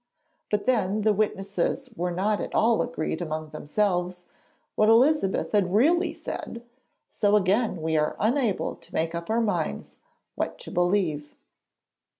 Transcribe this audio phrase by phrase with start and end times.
[0.49, 4.29] But then the witnesses were not at all agreed among themselves
[4.73, 6.63] what Elizabeth had really said,
[7.07, 9.97] so again we are unable to make up our minds
[10.33, 11.35] what to believe.